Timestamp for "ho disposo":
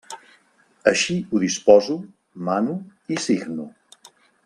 1.35-1.99